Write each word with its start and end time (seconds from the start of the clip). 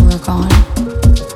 we 0.00 0.06
were 0.06 0.18
gone? 0.18 1.33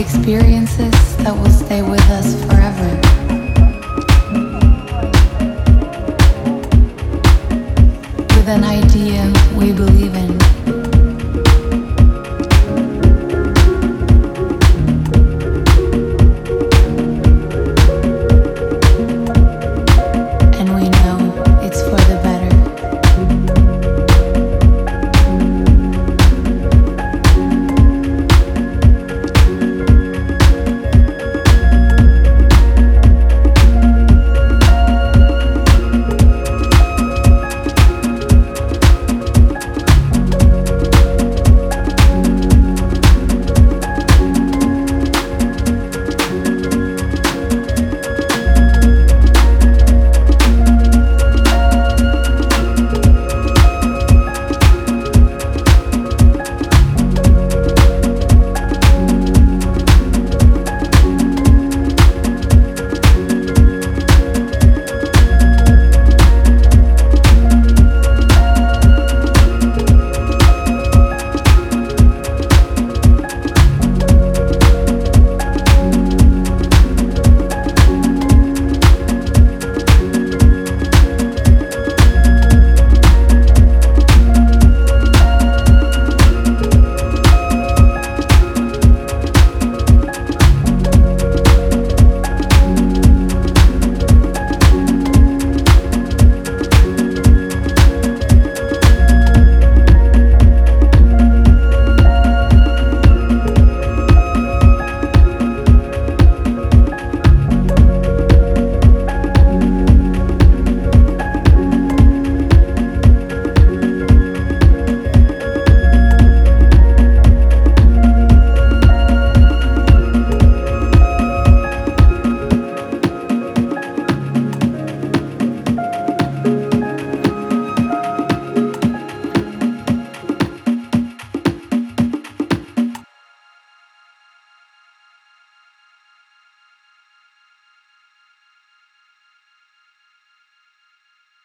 experiences 0.00 1.16
that 1.18 1.36
will 1.36 1.50
stay 1.50 1.82
with 1.82 2.00
us 2.08 2.34
forever. 2.46 2.90
With 8.34 8.48
an 8.48 8.64
idea. 8.64 9.39